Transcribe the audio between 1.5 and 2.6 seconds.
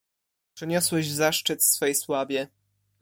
swej sławie!"